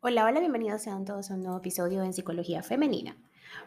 [0.00, 3.16] Hola, hola, bienvenidos sean todos a un nuevo episodio en Psicología Femenina.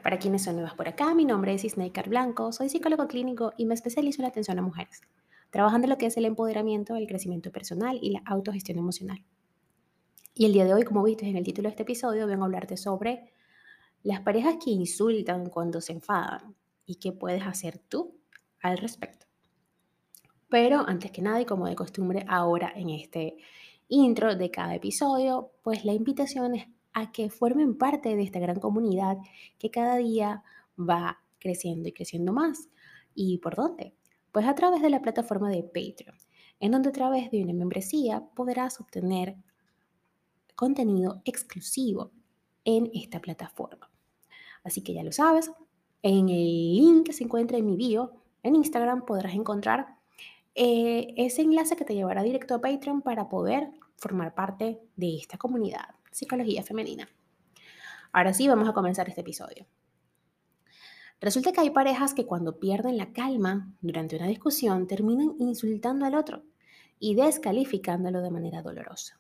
[0.04, 3.66] Para quienes son nuevas por acá, mi nombre es Isneikar Blanco, soy psicólogo clínico y
[3.66, 5.02] me especializo en atención a mujeres,
[5.50, 9.26] trabajando en lo que es el empoderamiento, el crecimiento personal y la autogestión emocional.
[10.36, 12.46] Y el día de hoy, como viste en el título de este episodio, vengo a
[12.46, 13.34] hablarte sobre
[14.04, 16.56] las parejas que insultan cuando se enfadan
[16.86, 18.16] y qué puedes hacer tú
[18.62, 19.26] al respecto.
[20.48, 23.38] Pero antes que nada, y como de costumbre ahora en este
[23.90, 28.60] intro de cada episodio, pues la invitación es a que formen parte de esta gran
[28.60, 29.18] comunidad
[29.58, 30.44] que cada día
[30.78, 32.70] va creciendo y creciendo más.
[33.14, 33.94] ¿Y por dónde?
[34.32, 36.16] Pues a través de la plataforma de Patreon,
[36.60, 39.36] en donde a través de una membresía podrás obtener
[40.56, 42.12] contenido exclusivo
[42.66, 43.90] en esta plataforma.
[44.64, 45.52] Así que ya lo sabes,
[46.02, 48.14] en el link que se encuentra en mi bio
[48.44, 49.98] en Instagram podrás encontrar
[50.56, 53.70] eh, ese enlace que te llevará directo a Patreon para poder
[54.00, 57.10] formar parte de esta comunidad, Psicología Femenina.
[58.12, 59.68] Ahora sí, vamos a comenzar este episodio.
[61.22, 66.16] Resulta que hay parejas que cuando pierden la calma durante una discusión terminan insultando al
[66.16, 66.44] otro
[66.98, 69.20] y descalificándolo de manera dolorosa.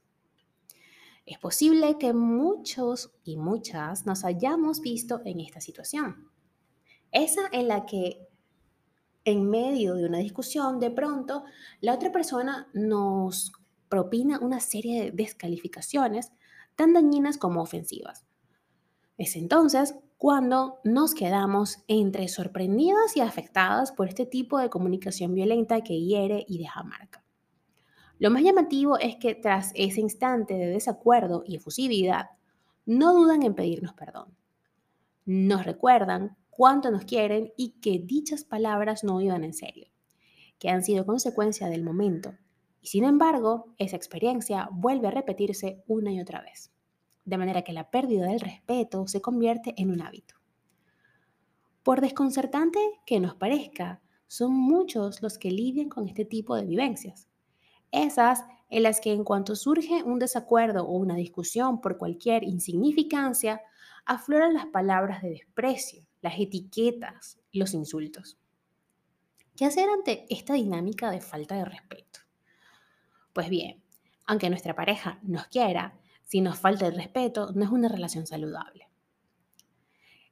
[1.26, 6.30] Es posible que muchos y muchas nos hayamos visto en esta situación.
[7.12, 8.28] Esa en la que
[9.26, 11.44] en medio de una discusión, de pronto,
[11.82, 13.52] la otra persona nos
[13.90, 16.32] propina una serie de descalificaciones
[16.76, 18.26] tan dañinas como ofensivas.
[19.18, 25.82] Es entonces cuando nos quedamos entre sorprendidas y afectadas por este tipo de comunicación violenta
[25.82, 27.24] que hiere y deja marca.
[28.20, 32.32] Lo más llamativo es que tras ese instante de desacuerdo y efusividad,
[32.86, 34.36] no dudan en pedirnos perdón.
[35.26, 39.88] Nos recuerdan cuánto nos quieren y que dichas palabras no iban en serio,
[40.60, 42.34] que han sido consecuencia del momento.
[42.82, 46.72] Y sin embargo, esa experiencia vuelve a repetirse una y otra vez,
[47.26, 50.36] de manera que la pérdida del respeto se convierte en un hábito.
[51.84, 57.28] Por desconcertante que nos parezca, son muchos los que lidian con este tipo de vivencias.
[57.92, 63.62] Esas en las que en cuanto surge un desacuerdo o una discusión por cualquier insignificancia,
[64.06, 68.38] afloran las palabras de desprecio, las etiquetas, los insultos.
[69.56, 72.09] ¿Qué hacer ante esta dinámica de falta de respeto?
[73.40, 73.82] Pues bien,
[74.26, 78.90] aunque nuestra pareja nos quiera, si nos falta el respeto, no es una relación saludable.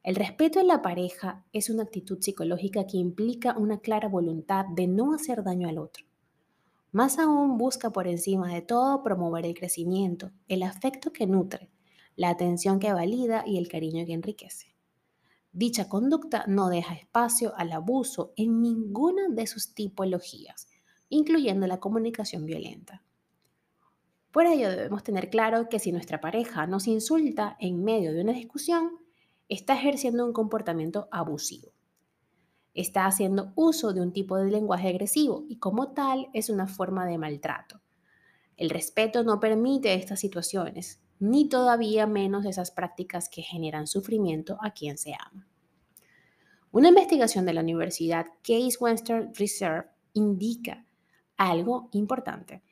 [0.03, 4.87] El respeto en la pareja es una actitud psicológica que implica una clara voluntad de
[4.87, 6.05] no hacer daño al otro.
[6.91, 11.69] Más aún busca por encima de todo promover el crecimiento, el afecto que nutre,
[12.17, 14.75] la atención que valida y el cariño que enriquece.
[15.53, 20.67] Dicha conducta no deja espacio al abuso en ninguna de sus tipologías,
[21.09, 23.03] incluyendo la comunicación violenta.
[24.31, 28.33] Por ello debemos tener claro que si nuestra pareja nos insulta en medio de una
[28.33, 28.91] discusión,
[29.49, 31.73] está ejerciendo un comportamiento abusivo.
[32.73, 37.05] Está haciendo uso de un tipo de lenguaje agresivo y como tal es una forma
[37.05, 37.81] de maltrato.
[38.55, 44.71] El respeto no permite estas situaciones ni todavía menos esas prácticas que generan sufrimiento a
[44.71, 45.47] quien se ama.
[46.71, 50.85] Una investigación de la Universidad Case Western Reserve indica
[51.37, 52.63] algo importante.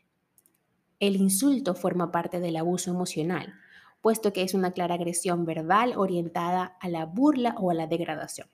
[0.99, 3.53] El insulto forma parte del abuso emocional,
[4.01, 8.47] puesto que es una clara agresión verbal orientada a la burla o a la degradación.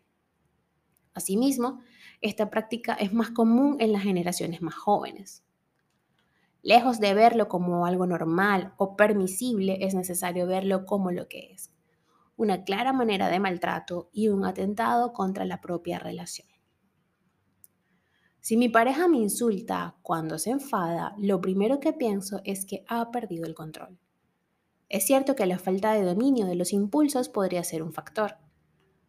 [1.13, 1.81] Asimismo,
[2.21, 5.43] esta práctica es más común en las generaciones más jóvenes.
[6.61, 11.71] Lejos de verlo como algo normal o permisible, es necesario verlo como lo que es,
[12.37, 16.50] una clara manera de maltrato y un atentado contra la propia relación.
[18.41, 23.11] Si mi pareja me insulta cuando se enfada, lo primero que pienso es que ha
[23.11, 23.97] perdido el control.
[24.89, 28.35] Es cierto que la falta de dominio de los impulsos podría ser un factor.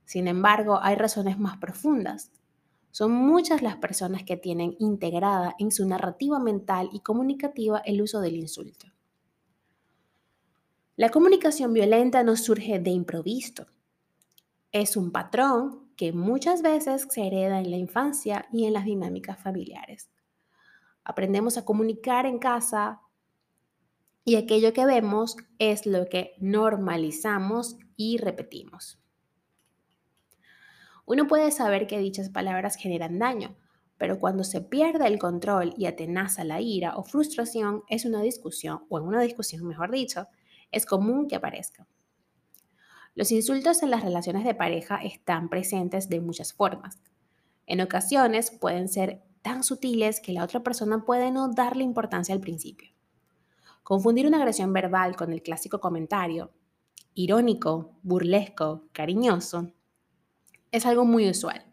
[0.04, 2.30] Sin embargo, hay razones más profundas,
[2.92, 8.20] son muchas las personas que tienen integrada en su narrativa mental y comunicativa el uso
[8.20, 8.86] del insulto.
[10.96, 13.66] La comunicación violenta no surge de improviso.
[14.72, 19.38] Es un patrón que muchas veces se hereda en la infancia y en las dinámicas
[19.42, 20.10] familiares.
[21.04, 23.00] Aprendemos a comunicar en casa
[24.24, 29.00] y aquello que vemos es lo que normalizamos y repetimos.
[31.04, 33.56] Uno puede saber que dichas palabras generan daño,
[33.98, 38.84] pero cuando se pierde el control y atenaza la ira o frustración, es una discusión,
[38.88, 40.28] o en una discusión mejor dicho,
[40.70, 41.86] es común que aparezca.
[43.14, 46.98] Los insultos en las relaciones de pareja están presentes de muchas formas.
[47.66, 52.40] En ocasiones pueden ser tan sutiles que la otra persona puede no darle importancia al
[52.40, 52.90] principio.
[53.82, 56.52] Confundir una agresión verbal con el clásico comentario,
[57.14, 59.72] irónico, burlesco, cariñoso,
[60.70, 61.66] es algo muy usual.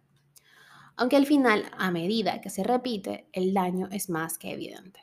[0.97, 4.99] Aunque al final, a medida que se repite, el daño es más que evidente.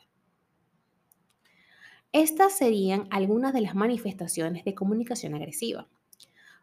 [2.11, 5.87] Estas serían algunas de las manifestaciones de comunicación agresiva.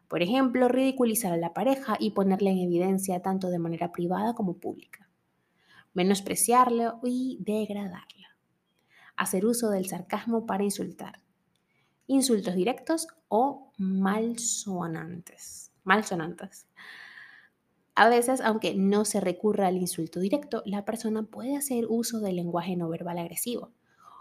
[0.07, 4.57] Por ejemplo, ridiculizar a la pareja y ponerla en evidencia tanto de manera privada como
[4.57, 5.09] pública.
[5.93, 8.37] Menospreciarla y degradarla.
[9.15, 11.21] Hacer uso del sarcasmo para insultar.
[12.07, 15.71] Insultos directos o malsonantes.
[15.83, 16.67] Malsonantes.
[17.95, 22.35] A veces, aunque no se recurra al insulto directo, la persona puede hacer uso del
[22.35, 23.71] lenguaje no verbal agresivo,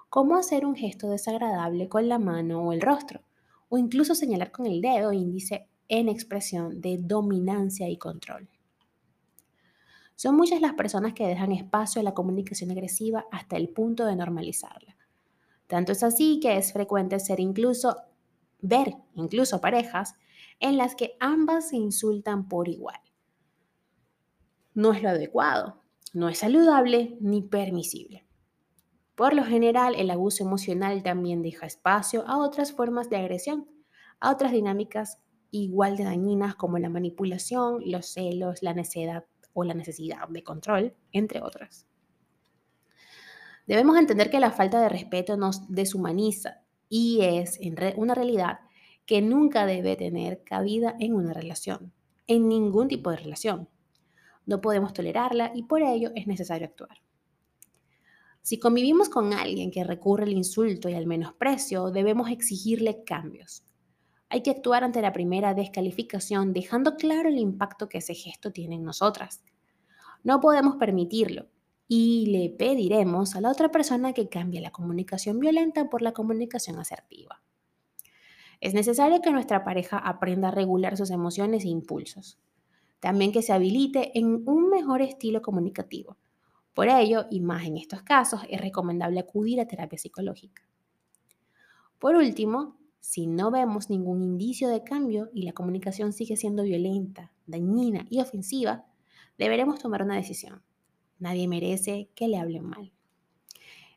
[0.08, 3.22] como hacer un gesto desagradable con la mano o el rostro,
[3.68, 8.48] o incluso señalar con el dedo índice en expresión de dominancia y control.
[10.16, 14.16] Son muchas las personas que dejan espacio a la comunicación agresiva hasta el punto de
[14.16, 14.96] normalizarla.
[15.66, 17.96] Tanto es así que es frecuente ser incluso
[18.60, 20.14] ver incluso parejas
[20.60, 23.00] en las que ambas se insultan por igual.
[24.72, 25.82] No es lo adecuado,
[26.12, 28.24] no es saludable ni permisible.
[29.14, 33.68] Por lo general, el abuso emocional también deja espacio a otras formas de agresión,
[34.18, 35.18] a otras dinámicas
[35.62, 40.94] igual de dañinas como la manipulación, los celos, la necedad o la necesidad de control,
[41.12, 41.86] entre otras.
[43.66, 47.58] Debemos entender que la falta de respeto nos deshumaniza y es
[47.96, 48.60] una realidad
[49.06, 51.92] que nunca debe tener cabida en una relación,
[52.26, 53.68] en ningún tipo de relación.
[54.46, 56.98] No podemos tolerarla y por ello es necesario actuar.
[58.42, 63.64] Si convivimos con alguien que recurre al insulto y al menosprecio, debemos exigirle cambios,
[64.34, 68.74] hay que actuar ante la primera descalificación dejando claro el impacto que ese gesto tiene
[68.74, 69.44] en nosotras.
[70.24, 71.46] No podemos permitirlo
[71.86, 76.80] y le pediremos a la otra persona que cambie la comunicación violenta por la comunicación
[76.80, 77.44] asertiva.
[78.60, 82.40] Es necesario que nuestra pareja aprenda a regular sus emociones e impulsos.
[82.98, 86.16] También que se habilite en un mejor estilo comunicativo.
[86.72, 90.66] Por ello, y más en estos casos, es recomendable acudir a terapia psicológica.
[92.00, 97.32] Por último, si no vemos ningún indicio de cambio y la comunicación sigue siendo violenta,
[97.46, 98.86] dañina y ofensiva,
[99.36, 100.62] deberemos tomar una decisión.
[101.18, 102.92] Nadie merece que le hablen mal.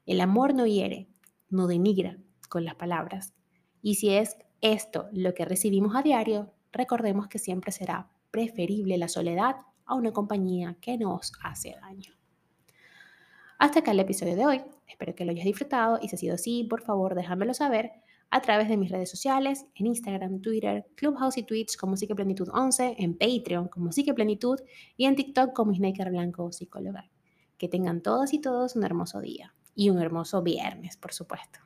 [0.05, 1.07] El amor no hiere,
[1.49, 2.17] no denigra
[2.49, 3.33] con las palabras.
[3.81, 9.07] Y si es esto lo que recibimos a diario, recordemos que siempre será preferible la
[9.07, 9.55] soledad
[9.85, 12.11] a una compañía que nos hace daño.
[13.57, 14.61] Hasta acá el episodio de hoy.
[14.87, 17.91] Espero que lo hayas disfrutado y si ha sido así, por favor déjamelo saber
[18.29, 22.95] a través de mis redes sociales, en Instagram, Twitter, Clubhouse y Twitch como Plenitud 11,
[22.99, 24.59] en Patreon como Plenitud
[24.97, 27.09] y en TikTok como Snaker Blanco Psicóloga.
[27.57, 31.59] Que tengan todas y todos un hermoso día y un hermoso viernes, por supuesto.